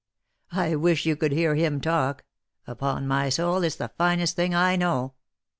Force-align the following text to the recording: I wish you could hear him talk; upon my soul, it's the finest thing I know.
I 0.55 0.75
wish 0.77 1.05
you 1.05 1.15
could 1.15 1.31
hear 1.31 1.53
him 1.53 1.79
talk; 1.79 2.23
upon 2.65 3.07
my 3.07 3.29
soul, 3.29 3.61
it's 3.63 3.75
the 3.75 3.91
finest 3.99 4.35
thing 4.35 4.55
I 4.55 4.75
know. 4.75 5.13